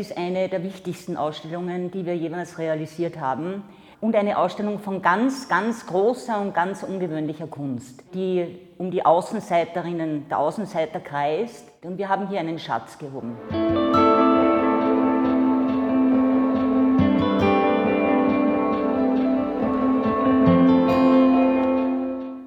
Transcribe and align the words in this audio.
ist 0.00 0.16
eine 0.16 0.48
der 0.48 0.62
wichtigsten 0.62 1.18
Ausstellungen, 1.18 1.90
die 1.90 2.06
wir 2.06 2.16
jemals 2.16 2.58
realisiert 2.58 3.20
haben. 3.20 3.62
Und 4.00 4.16
eine 4.16 4.38
Ausstellung 4.38 4.78
von 4.78 5.02
ganz, 5.02 5.46
ganz 5.46 5.86
großer 5.86 6.40
und 6.40 6.54
ganz 6.54 6.82
ungewöhnlicher 6.82 7.46
Kunst, 7.46 8.02
die 8.14 8.58
um 8.78 8.90
die 8.90 9.04
Außenseiterinnen, 9.04 10.26
der 10.30 10.38
Außenseiter 10.38 11.00
kreist. 11.00 11.70
Und 11.82 11.98
wir 11.98 12.08
haben 12.08 12.28
hier 12.28 12.40
einen 12.40 12.58
Schatz 12.58 12.96
gehoben. 12.96 13.36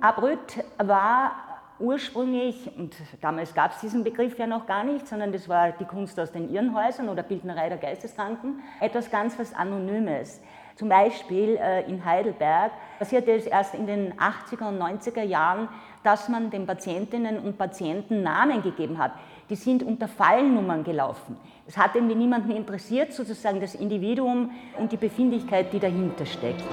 Abrüt 0.02 0.64
war 0.80 1.53
ursprünglich, 1.84 2.72
und 2.78 2.96
damals 3.22 3.54
gab 3.54 3.72
es 3.72 3.82
diesen 3.82 4.04
Begriff 4.04 4.40
ja 4.40 4.48
noch 4.48 4.66
gar 4.66 4.84
nicht, 4.84 5.08
sondern 5.08 5.32
das 5.32 5.50
war 5.50 5.72
die 5.74 5.86
Kunst 5.86 6.20
aus 6.20 6.32
den 6.32 6.50
Irrenhäusern 6.50 7.10
oder 7.10 7.24
Bildnerei 7.24 7.68
der 7.68 7.78
Geisteskranken, 7.78 8.62
etwas 8.80 9.12
ganz 9.12 9.38
was 9.38 9.54
Anonymes. 9.54 10.42
Zum 10.76 10.90
Beispiel 10.90 11.58
äh, 11.58 11.88
in 11.88 12.04
Heidelberg 12.04 12.72
passierte 12.98 13.32
es 13.32 13.46
erst 13.46 13.76
in 13.76 13.86
den 13.86 14.14
80er 14.14 14.70
und 14.70 14.82
90er 14.82 15.22
Jahren, 15.22 15.68
dass 16.04 16.30
man 16.30 16.50
den 16.50 16.66
Patientinnen 16.66 17.38
und 17.38 17.58
Patienten 17.58 18.24
Namen 18.24 18.64
gegeben 18.64 18.98
hat. 18.98 19.12
Die 19.50 19.56
sind 19.56 19.84
unter 19.84 20.08
Fallnummern 20.08 20.84
gelaufen. 20.84 21.38
Es 21.68 21.78
hat 21.78 21.96
irgendwie 21.96 22.16
niemanden 22.16 22.52
interessiert, 22.52 23.14
sozusagen 23.14 23.60
das 23.62 23.76
Individuum 23.76 24.52
und 24.80 24.92
die 24.92 24.98
Befindlichkeit, 24.98 25.72
die 25.74 25.80
dahinter 25.80 26.26
steckt. 26.26 26.64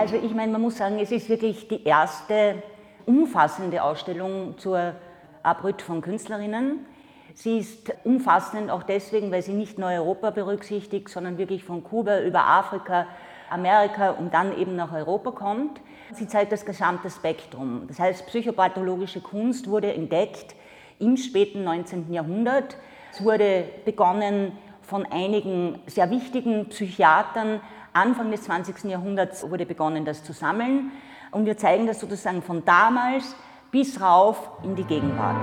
Also 0.00 0.16
ich 0.16 0.32
meine, 0.32 0.50
man 0.50 0.62
muss 0.62 0.78
sagen, 0.78 0.98
es 0.98 1.12
ist 1.12 1.28
wirklich 1.28 1.68
die 1.68 1.84
erste 1.84 2.62
umfassende 3.04 3.82
Ausstellung 3.82 4.56
zur 4.56 4.94
Abrüt 5.42 5.82
von 5.82 6.00
Künstlerinnen. 6.00 6.86
Sie 7.34 7.58
ist 7.58 7.92
umfassend 8.02 8.70
auch 8.70 8.82
deswegen, 8.82 9.30
weil 9.30 9.42
sie 9.42 9.52
nicht 9.52 9.78
nur 9.78 9.90
Europa 9.90 10.30
berücksichtigt, 10.30 11.10
sondern 11.10 11.36
wirklich 11.36 11.64
von 11.64 11.84
Kuba 11.84 12.20
über 12.20 12.46
Afrika, 12.46 13.08
Amerika 13.50 14.12
und 14.12 14.32
dann 14.32 14.56
eben 14.56 14.74
nach 14.74 14.90
Europa 14.90 15.32
kommt. 15.32 15.82
Sie 16.14 16.26
zeigt 16.26 16.52
das 16.52 16.64
gesamte 16.64 17.10
Spektrum. 17.10 17.82
Das 17.86 18.00
heißt, 18.00 18.26
psychopathologische 18.26 19.20
Kunst 19.20 19.68
wurde 19.68 19.92
entdeckt 19.92 20.54
im 20.98 21.18
späten 21.18 21.62
19. 21.62 22.10
Jahrhundert. 22.10 22.78
Es 23.12 23.22
wurde 23.22 23.64
begonnen 23.84 24.52
von 24.80 25.04
einigen 25.12 25.78
sehr 25.86 26.10
wichtigen 26.10 26.70
Psychiatern, 26.70 27.60
Anfang 27.92 28.30
des 28.30 28.42
20. 28.42 28.84
Jahrhunderts 28.84 29.48
wurde 29.50 29.66
begonnen, 29.66 30.04
das 30.04 30.22
zu 30.22 30.32
sammeln. 30.32 30.92
Und 31.32 31.46
wir 31.46 31.56
zeigen 31.56 31.86
das 31.86 32.00
sozusagen 32.00 32.42
von 32.42 32.64
damals 32.64 33.34
bis 33.70 34.00
rauf 34.00 34.48
in 34.62 34.76
die 34.76 34.84
Gegenwart. 34.84 35.36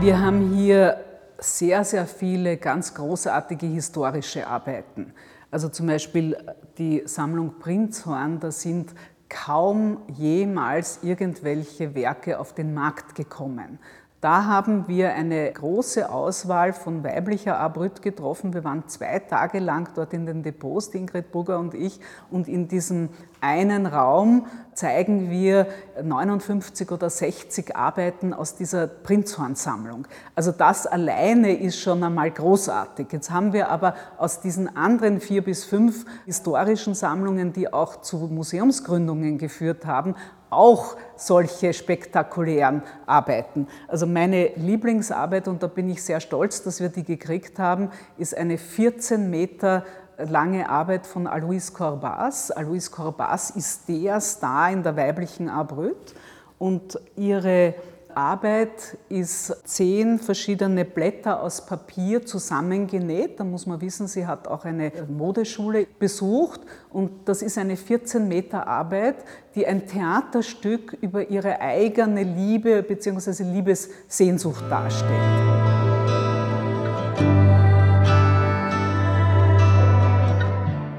Wir 0.00 0.20
haben 0.20 0.54
hier 0.54 1.02
sehr, 1.38 1.84
sehr 1.84 2.06
viele 2.06 2.56
ganz 2.58 2.94
großartige 2.94 3.66
historische 3.66 4.46
Arbeiten. 4.46 5.14
Also 5.54 5.68
zum 5.68 5.86
Beispiel 5.86 6.36
die 6.78 7.04
Sammlung 7.04 7.60
Prinzhorn, 7.60 8.40
da 8.40 8.50
sind 8.50 8.92
kaum 9.28 9.98
jemals 10.08 11.04
irgendwelche 11.04 11.94
Werke 11.94 12.40
auf 12.40 12.56
den 12.56 12.74
Markt 12.74 13.14
gekommen. 13.14 13.78
Da 14.24 14.46
haben 14.46 14.88
wir 14.88 15.12
eine 15.12 15.52
große 15.52 16.10
Auswahl 16.10 16.72
von 16.72 17.04
weiblicher 17.04 17.58
Abrüt 17.58 18.00
getroffen. 18.00 18.54
Wir 18.54 18.64
waren 18.64 18.88
zwei 18.88 19.18
Tage 19.18 19.58
lang 19.58 19.90
dort 19.94 20.14
in 20.14 20.24
den 20.24 20.42
Depots, 20.42 20.88
Ingrid 20.94 21.30
Brugger 21.30 21.58
und 21.58 21.74
ich. 21.74 22.00
Und 22.30 22.48
in 22.48 22.66
diesem 22.66 23.10
einen 23.42 23.84
Raum 23.84 24.46
zeigen 24.72 25.28
wir 25.28 25.66
59 26.02 26.90
oder 26.90 27.10
60 27.10 27.76
Arbeiten 27.76 28.32
aus 28.32 28.56
dieser 28.56 28.86
Prinzhorn-Sammlung. 28.86 30.08
Also 30.34 30.52
das 30.52 30.86
alleine 30.86 31.52
ist 31.52 31.78
schon 31.78 32.02
einmal 32.02 32.30
großartig. 32.30 33.08
Jetzt 33.12 33.30
haben 33.30 33.52
wir 33.52 33.68
aber 33.68 33.94
aus 34.16 34.40
diesen 34.40 34.74
anderen 34.74 35.20
vier 35.20 35.44
bis 35.44 35.66
fünf 35.66 36.06
historischen 36.24 36.94
Sammlungen, 36.94 37.52
die 37.52 37.70
auch 37.70 38.00
zu 38.00 38.16
Museumsgründungen 38.16 39.36
geführt 39.36 39.84
haben, 39.84 40.14
auch 40.48 40.96
solche 41.26 41.72
spektakulären 41.72 42.82
Arbeiten. 43.06 43.66
Also 43.88 44.06
meine 44.06 44.48
Lieblingsarbeit, 44.56 45.48
und 45.48 45.62
da 45.62 45.66
bin 45.66 45.88
ich 45.90 46.02
sehr 46.02 46.20
stolz, 46.20 46.62
dass 46.62 46.80
wir 46.80 46.88
die 46.88 47.04
gekriegt 47.04 47.58
haben, 47.58 47.90
ist 48.18 48.36
eine 48.36 48.58
14 48.58 49.30
Meter 49.30 49.84
lange 50.18 50.68
Arbeit 50.68 51.06
von 51.06 51.26
Alois 51.26 51.72
Corbas. 51.72 52.50
Alois 52.50 52.90
Corbas 52.90 53.50
ist 53.50 53.88
der 53.88 54.20
Star 54.20 54.70
in 54.70 54.82
der 54.82 54.96
weiblichen 54.96 55.48
Abrüt 55.48 56.14
und 56.58 56.98
ihre 57.16 57.74
Arbeit 58.16 58.96
ist 59.08 59.68
zehn 59.68 60.18
verschiedene 60.18 60.84
Blätter 60.84 61.42
aus 61.42 61.64
Papier 61.64 62.24
zusammengenäht. 62.24 63.40
Da 63.40 63.44
muss 63.44 63.66
man 63.66 63.80
wissen, 63.80 64.06
sie 64.06 64.26
hat 64.26 64.48
auch 64.48 64.64
eine 64.64 64.92
Modeschule 65.08 65.86
besucht 65.98 66.60
und 66.90 67.28
das 67.28 67.42
ist 67.42 67.58
eine 67.58 67.76
14 67.76 68.26
Meter 68.28 68.66
Arbeit, 68.66 69.16
die 69.54 69.66
ein 69.66 69.86
Theaterstück 69.86 70.96
über 71.00 71.28
ihre 71.28 71.60
eigene 71.60 72.22
Liebe 72.22 72.82
bzw. 72.82 73.44
Liebessehnsucht 73.44 74.70
darstellt. 74.70 75.10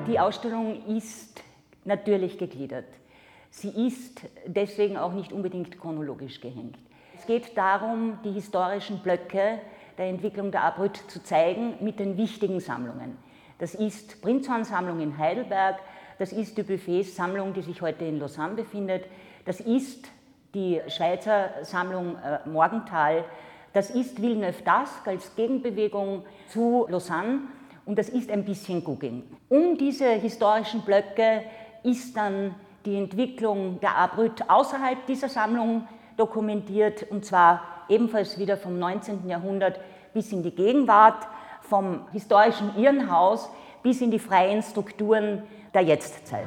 Die 0.07 0.19
Ausstellung 0.19 0.85
ist 0.87 1.41
natürlich 1.83 2.37
gegliedert. 2.37 2.85
Sie 3.49 3.87
ist 3.87 4.21
deswegen 4.45 4.97
auch 4.97 5.13
nicht 5.13 5.31
unbedingt 5.31 5.79
chronologisch 5.79 6.41
gehängt. 6.41 6.77
Es 7.25 7.27
geht 7.27 7.57
darum, 7.57 8.19
die 8.23 8.33
historischen 8.33 8.99
Blöcke 8.99 9.59
der 9.97 10.05
Entwicklung 10.05 10.51
der 10.51 10.63
Abrüt 10.63 10.95
zu 11.07 11.23
zeigen 11.23 11.73
mit 11.79 11.99
den 11.99 12.17
wichtigen 12.17 12.59
Sammlungen. 12.59 13.17
Das 13.57 13.73
ist 13.73 14.21
Prinzhorn-Sammlung 14.21 14.99
in 14.99 15.17
Heidelberg, 15.17 15.79
das 16.19 16.31
ist 16.31 16.55
die 16.55 16.61
Buffets-Sammlung, 16.61 17.55
die 17.55 17.63
sich 17.63 17.81
heute 17.81 18.05
in 18.05 18.19
Lausanne 18.19 18.53
befindet, 18.53 19.05
das 19.43 19.59
ist 19.59 20.07
die 20.53 20.79
Schweizer 20.87 21.49
Sammlung 21.63 22.15
äh, 22.17 22.47
Morgenthal, 22.47 23.25
das 23.73 23.89
ist 23.89 24.21
Villeneuve-d'Ascq 24.21 25.07
als 25.07 25.35
Gegenbewegung 25.35 26.25
zu 26.49 26.85
Lausanne 26.89 27.39
und 27.87 27.97
das 27.97 28.09
ist 28.09 28.29
ein 28.29 28.45
bisschen 28.45 28.83
Gugging. 28.83 29.23
Um 29.49 29.79
diese 29.79 30.11
historischen 30.11 30.81
Blöcke 30.81 31.41
ist 31.81 32.15
dann 32.15 32.53
die 32.85 32.95
Entwicklung 32.95 33.79
der 33.79 33.95
Abrüt 33.97 34.47
außerhalb 34.47 35.07
dieser 35.07 35.27
Sammlung 35.27 35.87
dokumentiert 36.17 37.05
und 37.09 37.25
zwar 37.25 37.61
ebenfalls 37.89 38.39
wieder 38.39 38.57
vom 38.57 38.79
19. 38.79 39.27
Jahrhundert 39.27 39.79
bis 40.13 40.31
in 40.31 40.43
die 40.43 40.51
Gegenwart, 40.51 41.27
vom 41.61 42.01
historischen 42.11 42.75
Irrenhaus 42.77 43.49
bis 43.83 44.01
in 44.01 44.11
die 44.11 44.19
freien 44.19 44.63
Strukturen 44.63 45.43
der 45.73 45.81
Jetztzeit. 45.81 46.45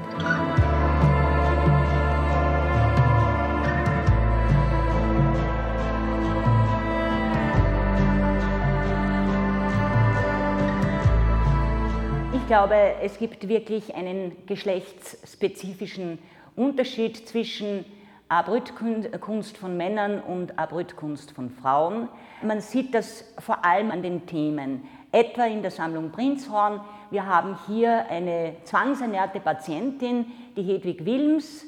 Ich 12.34 12.46
glaube, 12.46 12.74
es 13.02 13.18
gibt 13.18 13.46
wirklich 13.46 13.94
einen 13.94 14.34
geschlechtsspezifischen 14.46 16.18
Unterschied 16.56 17.28
zwischen 17.28 17.84
Abrütkunst 18.28 19.56
von 19.56 19.76
Männern 19.76 20.20
und 20.20 20.58
Abrütkunst 20.58 21.32
von 21.32 21.50
Frauen. 21.50 22.08
Man 22.42 22.60
sieht 22.60 22.94
das 22.94 23.24
vor 23.38 23.64
allem 23.64 23.90
an 23.90 24.02
den 24.02 24.26
Themen, 24.26 24.86
etwa 25.12 25.46
in 25.46 25.62
der 25.62 25.70
Sammlung 25.70 26.10
Prinzhorn. 26.10 26.80
Wir 27.10 27.24
haben 27.24 27.56
hier 27.66 28.06
eine 28.10 28.56
zwangsernährte 28.64 29.40
Patientin, 29.40 30.26
die 30.56 30.62
Hedwig 30.62 31.06
Wilms, 31.06 31.64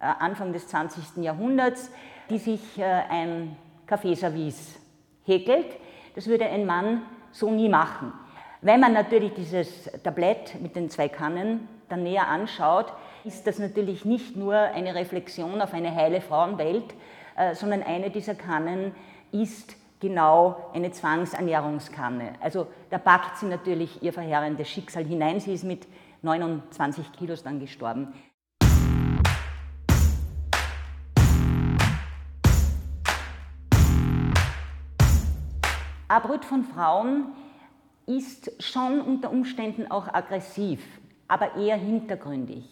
äh, 0.00 0.06
Anfang 0.18 0.54
des 0.54 0.66
20. 0.68 1.22
Jahrhunderts, 1.22 1.90
die 2.30 2.38
sich 2.38 2.78
äh, 2.78 2.84
ein 2.84 3.56
Kaffeeservice 3.86 4.78
häkelt. 5.24 5.76
Das 6.14 6.26
würde 6.26 6.46
ein 6.46 6.64
Mann 6.64 7.02
so 7.32 7.50
nie 7.50 7.68
machen. 7.68 8.14
Wenn 8.64 8.78
man 8.78 8.92
natürlich 8.92 9.34
dieses 9.34 9.90
Tablett 10.04 10.54
mit 10.62 10.76
den 10.76 10.88
zwei 10.88 11.08
Kannen 11.08 11.66
dann 11.88 12.04
näher 12.04 12.28
anschaut, 12.28 12.92
ist 13.24 13.44
das 13.44 13.58
natürlich 13.58 14.04
nicht 14.04 14.36
nur 14.36 14.54
eine 14.54 14.94
Reflexion 14.94 15.60
auf 15.60 15.74
eine 15.74 15.92
heile 15.92 16.20
Frauenwelt, 16.20 16.94
äh, 17.36 17.56
sondern 17.56 17.82
eine 17.82 18.10
dieser 18.10 18.36
Kannen 18.36 18.94
ist 19.32 19.74
genau 19.98 20.70
eine 20.72 20.92
Zwangsernährungskanne. 20.92 22.34
Also 22.40 22.68
da 22.88 22.98
packt 22.98 23.38
sie 23.38 23.46
natürlich 23.46 24.00
ihr 24.00 24.12
verheerendes 24.12 24.68
Schicksal 24.68 25.04
hinein. 25.04 25.40
Sie 25.40 25.54
ist 25.54 25.64
mit 25.64 25.88
29 26.22 27.10
Kilos 27.14 27.42
dann 27.42 27.58
gestorben. 27.58 28.14
Abrüt 36.06 36.44
von 36.44 36.62
Frauen 36.62 37.32
ist 38.16 38.52
schon 38.62 39.00
unter 39.00 39.30
Umständen 39.30 39.90
auch 39.90 40.12
aggressiv, 40.12 40.80
aber 41.28 41.56
eher 41.56 41.76
hintergründig. 41.76 42.64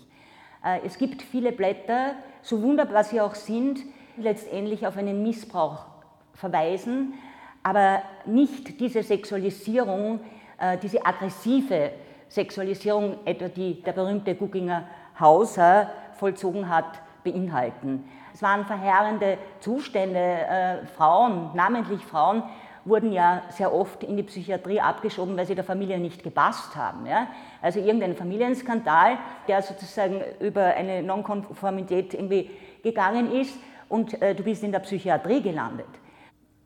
Äh, 0.65 0.81
es 0.85 0.99
gibt 0.99 1.23
viele 1.23 1.53
Blätter, 1.53 2.15
so 2.43 2.63
wunderbar 2.63 3.05
sie 3.05 3.21
auch 3.21 3.35
sind, 3.35 3.81
die 4.17 4.23
letztendlich 4.23 4.87
auf 4.87 4.97
einen 4.97 5.23
Missbrauch 5.23 5.87
verweisen, 6.35 7.15
aber 7.63 8.03
nicht 8.27 8.81
diese 8.81 9.03
Sexualisierung, 9.03 10.21
äh, 10.59 10.79
diese 10.79 11.05
aggressive 11.05 11.93
Sexualisierung, 12.29 13.19
etwa 13.25 13.49
die 13.49 13.83
der 13.83 13.93
berühmte 13.93 14.35
Guckinger 14.35 14.85
Hauser 15.19 15.91
vollzogen 16.15 16.69
hat, 16.69 17.01
beinhalten. 17.25 18.05
Es 18.33 18.43
waren 18.43 18.65
verheerende 18.65 19.37
Zustände. 19.61 20.19
Äh, 20.19 20.87
Frauen, 20.97 21.51
namentlich 21.55 22.03
Frauen, 22.05 22.43
wurden 22.85 23.13
ja 23.13 23.43
sehr 23.51 23.73
oft 23.73 24.03
in 24.05 24.17
die 24.17 24.23
Psychiatrie 24.23 24.81
abgeschoben, 24.81 25.37
weil 25.37 25.47
sie 25.47 25.55
der 25.55 25.65
Familie 25.65 25.99
nicht 25.99 26.23
gepasst 26.23 26.75
haben. 26.77 27.07
Ja? 27.07 27.29
Also 27.61 27.81
irgendein 27.81 28.17
Familienskandal, 28.17 29.19
der 29.49 29.63
sozusagen 29.63 30.23
über 30.41 30.65
eine 30.65 31.03
Nonkonformität 31.03 32.15
irgendwie 32.15 32.51
gegangen 32.83 33.33
ist 33.33 33.55
und 33.89 34.21
äh, 34.23 34.35
du 34.35 34.43
bist 34.43 34.63
in 34.63 34.73
der 34.73 34.79
Psychiatrie 34.81 35.43
gelandet. 35.43 35.89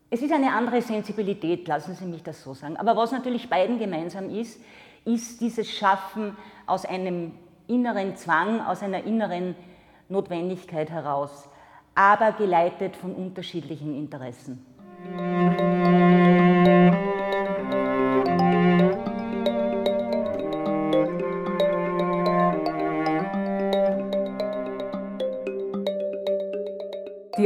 Es 0.09 0.21
ist 0.21 0.31
eine 0.31 0.53
andere 0.53 0.81
Sensibilität, 0.81 1.67
lassen 1.67 1.95
Sie 1.95 2.05
mich 2.05 2.23
das 2.23 2.41
so 2.41 2.53
sagen. 2.53 2.77
Aber 2.77 2.95
was 2.95 3.11
natürlich 3.11 3.49
beiden 3.49 3.79
gemeinsam 3.79 4.29
ist, 4.29 4.61
ist 5.03 5.41
dieses 5.41 5.69
Schaffen 5.69 6.37
aus 6.65 6.85
einem 6.85 7.33
inneren 7.67 8.15
Zwang, 8.15 8.61
aus 8.61 8.81
einer 8.83 9.03
inneren 9.03 9.55
Notwendigkeit 10.07 10.89
heraus, 10.89 11.49
aber 11.95 12.31
geleitet 12.33 12.95
von 12.95 13.13
unterschiedlichen 13.13 13.95
Interessen. 13.95 14.65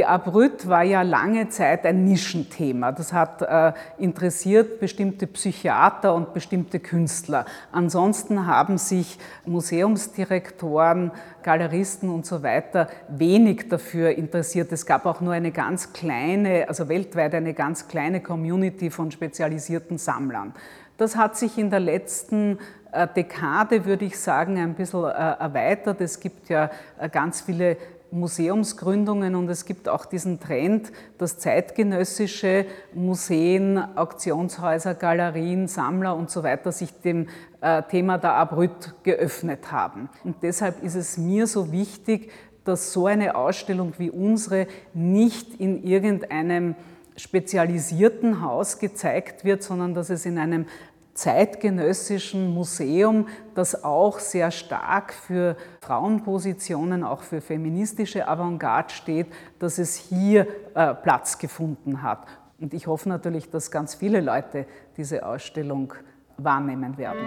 Die 0.00 0.06
Abrüt 0.06 0.66
war 0.66 0.82
ja 0.82 1.02
lange 1.02 1.50
Zeit 1.50 1.84
ein 1.84 2.04
Nischenthema. 2.04 2.90
Das 2.90 3.12
hat 3.12 3.42
äh, 3.42 3.74
interessiert 3.98 4.80
bestimmte 4.80 5.26
Psychiater 5.26 6.14
und 6.14 6.32
bestimmte 6.32 6.80
Künstler. 6.80 7.44
Ansonsten 7.70 8.46
haben 8.46 8.78
sich 8.78 9.18
Museumsdirektoren, 9.44 11.10
Galeristen 11.42 12.08
und 12.08 12.24
so 12.24 12.42
weiter 12.42 12.88
wenig 13.08 13.68
dafür 13.68 14.12
interessiert. 14.12 14.72
Es 14.72 14.86
gab 14.86 15.04
auch 15.04 15.20
nur 15.20 15.34
eine 15.34 15.50
ganz 15.50 15.92
kleine, 15.92 16.66
also 16.66 16.88
weltweit 16.88 17.34
eine 17.34 17.52
ganz 17.52 17.86
kleine 17.86 18.22
Community 18.22 18.88
von 18.88 19.10
spezialisierten 19.10 19.98
Sammlern. 19.98 20.54
Das 20.96 21.14
hat 21.14 21.36
sich 21.36 21.58
in 21.58 21.68
der 21.68 21.80
letzten 21.80 22.58
äh, 22.92 23.06
Dekade, 23.06 23.84
würde 23.84 24.06
ich 24.06 24.18
sagen, 24.18 24.56
ein 24.56 24.72
bisschen 24.72 25.04
äh, 25.04 25.08
erweitert. 25.08 26.00
Es 26.00 26.20
gibt 26.20 26.48
ja 26.48 26.70
äh, 26.98 27.10
ganz 27.10 27.42
viele 27.42 27.76
Museumsgründungen 28.10 29.34
und 29.34 29.48
es 29.48 29.64
gibt 29.64 29.88
auch 29.88 30.04
diesen 30.04 30.40
Trend, 30.40 30.90
dass 31.18 31.38
zeitgenössische 31.38 32.66
Museen, 32.94 33.78
Auktionshäuser, 33.96 34.94
Galerien, 34.94 35.68
Sammler 35.68 36.16
und 36.16 36.30
so 36.30 36.42
weiter 36.42 36.72
sich 36.72 36.92
dem 37.00 37.28
äh, 37.60 37.82
Thema 37.84 38.18
der 38.18 38.34
Abrüt 38.34 38.94
geöffnet 39.02 39.70
haben. 39.70 40.08
Und 40.24 40.36
deshalb 40.42 40.82
ist 40.82 40.94
es 40.94 41.18
mir 41.18 41.46
so 41.46 41.72
wichtig, 41.72 42.30
dass 42.64 42.92
so 42.92 43.06
eine 43.06 43.34
Ausstellung 43.34 43.94
wie 43.98 44.10
unsere 44.10 44.66
nicht 44.92 45.60
in 45.60 45.82
irgendeinem 45.82 46.74
spezialisierten 47.16 48.42
Haus 48.42 48.78
gezeigt 48.78 49.44
wird, 49.44 49.62
sondern 49.62 49.94
dass 49.94 50.10
es 50.10 50.26
in 50.26 50.38
einem 50.38 50.66
zeitgenössischen 51.20 52.54
Museum, 52.54 53.28
das 53.54 53.84
auch 53.84 54.18
sehr 54.18 54.50
stark 54.50 55.12
für 55.12 55.54
Frauenpositionen, 55.82 57.04
auch 57.04 57.20
für 57.22 57.42
feministische 57.42 58.26
Avantgarde 58.26 58.92
steht, 58.92 59.26
dass 59.58 59.78
es 59.78 59.96
hier 59.96 60.46
äh, 60.74 60.94
Platz 60.94 61.36
gefunden 61.36 62.02
hat. 62.02 62.26
Und 62.58 62.72
ich 62.72 62.86
hoffe 62.86 63.08
natürlich, 63.10 63.50
dass 63.50 63.70
ganz 63.70 63.94
viele 63.94 64.20
Leute 64.20 64.64
diese 64.96 65.26
Ausstellung 65.26 65.92
wahrnehmen 66.38 66.96
werden. 66.96 67.20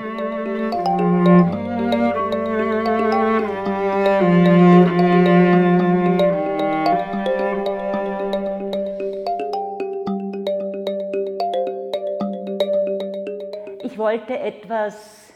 Wollte 14.03 14.37
etwas 14.37 15.31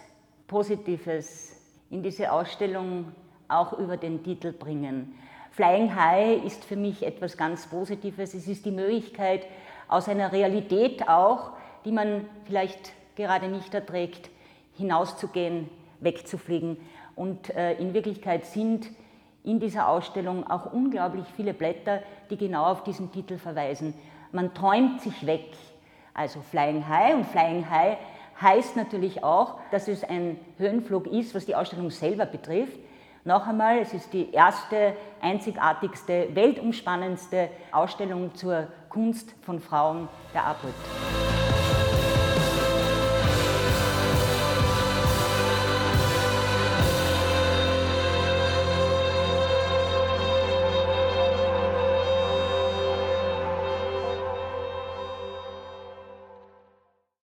Positives 0.45 1.55
in 1.89 2.03
diese 2.03 2.33
Ausstellung 2.33 3.13
auch 3.47 3.71
über 3.79 3.95
den 3.95 4.25
Titel 4.25 4.51
bringen. 4.51 5.17
Flying 5.51 5.95
High 5.95 6.43
ist 6.43 6.65
für 6.65 6.75
mich 6.75 7.01
etwas 7.05 7.37
ganz 7.37 7.65
Positives. 7.67 8.33
Es 8.33 8.45
ist 8.45 8.65
die 8.65 8.71
Möglichkeit, 8.71 9.47
aus 9.87 10.09
einer 10.09 10.33
Realität 10.33 11.07
auch, 11.07 11.51
die 11.85 11.93
man 11.93 12.25
vielleicht 12.43 12.91
gerade 13.15 13.47
nicht 13.47 13.73
erträgt, 13.73 14.29
hinauszugehen, 14.75 15.69
wegzufliegen. 16.01 16.75
Und 17.15 17.49
äh, 17.55 17.75
in 17.75 17.93
Wirklichkeit 17.93 18.45
sind 18.47 18.89
in 19.45 19.61
dieser 19.61 19.87
Ausstellung 19.87 20.45
auch 20.45 20.73
unglaublich 20.73 21.25
viele 21.37 21.53
Blätter, 21.53 22.01
die 22.29 22.35
genau 22.35 22.65
auf 22.65 22.83
diesen 22.83 23.13
Titel 23.13 23.37
verweisen. 23.37 23.93
Man 24.33 24.53
träumt 24.53 24.99
sich 24.99 25.25
weg. 25.25 25.53
Also 26.13 26.41
Flying 26.41 26.85
High 26.85 27.15
und 27.15 27.25
Flying 27.27 27.69
High 27.69 27.97
heißt 28.41 28.75
natürlich 28.75 29.23
auch, 29.23 29.59
dass 29.71 29.87
es 29.87 30.03
ein 30.03 30.39
Höhenflug 30.57 31.07
ist, 31.07 31.33
was 31.35 31.45
die 31.45 31.55
Ausstellung 31.55 31.89
selber 31.89 32.25
betrifft. 32.25 32.77
Noch 33.23 33.45
einmal, 33.45 33.79
es 33.79 33.93
ist 33.93 34.13
die 34.13 34.31
erste, 34.31 34.93
einzigartigste, 35.21 36.29
weltumspannendste 36.33 37.49
Ausstellung 37.71 38.33
zur 38.35 38.67
Kunst 38.89 39.35
von 39.41 39.59
Frauen 39.59 40.07
der 40.33 40.45
Abrück. 40.45 40.73